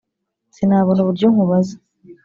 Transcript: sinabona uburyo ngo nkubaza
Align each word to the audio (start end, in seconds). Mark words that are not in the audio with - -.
sinabona 0.55 0.99
uburyo 1.01 1.25
ngo 1.27 1.33
nkubaza 1.35 1.75